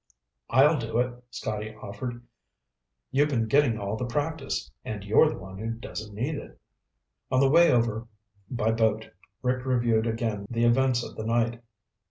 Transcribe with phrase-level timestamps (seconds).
[0.49, 2.23] "I'll do it," Scotty offered.
[3.11, 6.59] "You've been getting all the practice, and you're the one who doesn't need it."
[7.29, 8.07] On the way over
[8.49, 9.11] by boat,
[9.43, 11.61] Rick reviewed again the events of the night.